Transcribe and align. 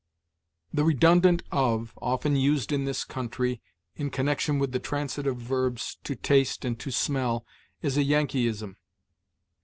The 0.73 0.83
redundant 0.83 1.43
of, 1.51 1.93
often 2.01 2.35
used, 2.35 2.71
in 2.71 2.85
this 2.85 3.03
country, 3.03 3.61
in 3.95 4.09
connection 4.09 4.57
with 4.57 4.71
the 4.71 4.79
transitive 4.79 5.37
verbs 5.37 5.99
to 6.05 6.15
taste 6.15 6.65
and 6.65 6.79
to 6.79 6.89
smell, 6.89 7.45
is 7.83 7.97
a 7.97 8.03
Yankeeism. 8.03 8.77